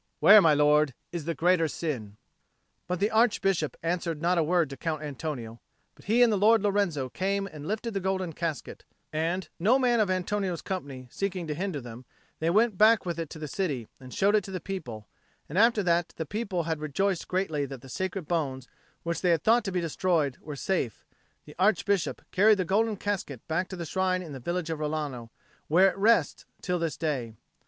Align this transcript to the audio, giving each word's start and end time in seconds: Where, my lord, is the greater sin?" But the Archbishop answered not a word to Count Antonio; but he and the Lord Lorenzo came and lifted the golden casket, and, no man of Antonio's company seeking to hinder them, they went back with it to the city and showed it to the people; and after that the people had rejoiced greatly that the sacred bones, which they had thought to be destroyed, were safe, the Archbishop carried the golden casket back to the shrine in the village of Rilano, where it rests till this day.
Where, 0.19 0.41
my 0.41 0.55
lord, 0.55 0.95
is 1.11 1.25
the 1.25 1.35
greater 1.35 1.67
sin?" 1.67 2.17
But 2.87 2.99
the 2.99 3.11
Archbishop 3.11 3.77
answered 3.83 4.19
not 4.19 4.39
a 4.39 4.43
word 4.43 4.71
to 4.71 4.75
Count 4.77 5.03
Antonio; 5.03 5.61
but 5.93 6.05
he 6.05 6.23
and 6.23 6.33
the 6.33 6.39
Lord 6.39 6.63
Lorenzo 6.63 7.07
came 7.07 7.45
and 7.45 7.67
lifted 7.67 7.93
the 7.93 7.99
golden 7.99 8.33
casket, 8.33 8.83
and, 9.13 9.47
no 9.59 9.77
man 9.77 9.99
of 9.99 10.09
Antonio's 10.09 10.63
company 10.63 11.07
seeking 11.11 11.45
to 11.45 11.53
hinder 11.53 11.79
them, 11.79 12.05
they 12.39 12.49
went 12.49 12.79
back 12.79 13.05
with 13.05 13.19
it 13.19 13.29
to 13.29 13.37
the 13.37 13.47
city 13.47 13.87
and 13.99 14.11
showed 14.11 14.33
it 14.33 14.43
to 14.45 14.49
the 14.49 14.59
people; 14.59 15.07
and 15.47 15.59
after 15.59 15.83
that 15.83 16.13
the 16.17 16.25
people 16.25 16.63
had 16.63 16.79
rejoiced 16.79 17.27
greatly 17.27 17.67
that 17.67 17.81
the 17.81 17.87
sacred 17.87 18.27
bones, 18.27 18.67
which 19.03 19.21
they 19.21 19.29
had 19.29 19.43
thought 19.43 19.63
to 19.63 19.71
be 19.71 19.81
destroyed, 19.81 20.35
were 20.41 20.55
safe, 20.55 21.05
the 21.45 21.53
Archbishop 21.59 22.23
carried 22.31 22.57
the 22.57 22.65
golden 22.65 22.97
casket 22.97 23.39
back 23.47 23.67
to 23.67 23.75
the 23.75 23.85
shrine 23.85 24.23
in 24.23 24.33
the 24.33 24.39
village 24.39 24.71
of 24.71 24.79
Rilano, 24.79 25.29
where 25.67 25.91
it 25.91 25.97
rests 25.99 26.47
till 26.59 26.79
this 26.79 26.97
day. 26.97 27.35